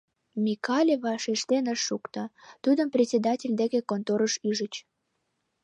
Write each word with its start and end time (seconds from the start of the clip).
Микале 0.43 0.95
вашештен 1.05 1.65
ыш 1.73 1.79
шукто, 1.87 2.23
тудым 2.63 2.87
председатель 2.95 3.53
деке 3.61 3.79
конторыш 3.89 4.33
ӱжыч. 4.49 4.73